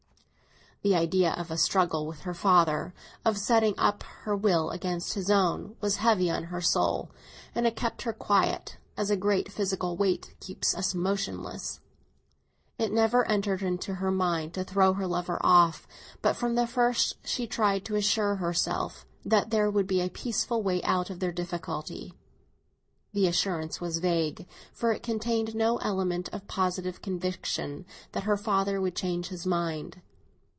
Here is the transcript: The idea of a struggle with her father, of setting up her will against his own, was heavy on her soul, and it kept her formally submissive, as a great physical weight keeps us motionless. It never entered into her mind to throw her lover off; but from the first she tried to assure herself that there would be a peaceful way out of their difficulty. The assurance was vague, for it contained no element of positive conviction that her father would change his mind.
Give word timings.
The 0.83 0.95
idea 0.95 1.33
of 1.33 1.51
a 1.51 1.59
struggle 1.59 2.07
with 2.07 2.21
her 2.21 2.33
father, 2.33 2.95
of 3.23 3.37
setting 3.37 3.75
up 3.77 4.01
her 4.23 4.35
will 4.35 4.71
against 4.71 5.13
his 5.13 5.29
own, 5.29 5.75
was 5.79 5.97
heavy 5.97 6.27
on 6.31 6.45
her 6.45 6.59
soul, 6.59 7.11
and 7.53 7.67
it 7.67 7.75
kept 7.75 8.01
her 8.01 8.13
formally 8.13 8.47
submissive, 8.55 8.77
as 8.97 9.09
a 9.11 9.15
great 9.15 9.51
physical 9.51 9.95
weight 9.95 10.33
keeps 10.39 10.75
us 10.75 10.95
motionless. 10.95 11.81
It 12.79 12.91
never 12.91 13.27
entered 13.27 13.61
into 13.61 13.93
her 13.93 14.09
mind 14.09 14.55
to 14.55 14.63
throw 14.63 14.93
her 14.93 15.05
lover 15.05 15.37
off; 15.41 15.87
but 16.23 16.33
from 16.35 16.55
the 16.55 16.65
first 16.65 17.15
she 17.23 17.45
tried 17.45 17.85
to 17.85 17.93
assure 17.95 18.37
herself 18.37 19.05
that 19.23 19.51
there 19.51 19.69
would 19.69 19.85
be 19.85 20.01
a 20.01 20.09
peaceful 20.09 20.63
way 20.63 20.81
out 20.81 21.11
of 21.11 21.19
their 21.19 21.31
difficulty. 21.31 22.15
The 23.13 23.27
assurance 23.27 23.79
was 23.79 23.99
vague, 23.99 24.47
for 24.73 24.91
it 24.91 25.03
contained 25.03 25.53
no 25.53 25.77
element 25.77 26.29
of 26.33 26.47
positive 26.47 27.03
conviction 27.03 27.85
that 28.13 28.23
her 28.23 28.35
father 28.35 28.81
would 28.81 28.95
change 28.95 29.27
his 29.27 29.45
mind. 29.45 30.01